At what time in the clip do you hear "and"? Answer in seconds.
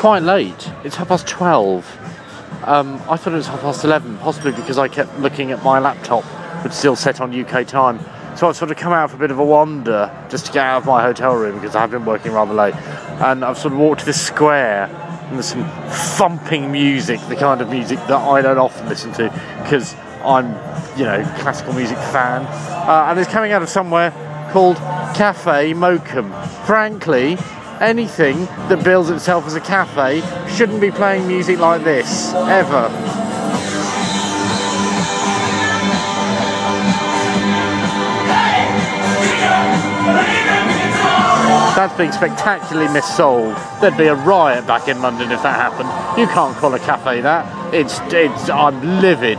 13.20-13.44, 14.86-15.34, 23.10-23.18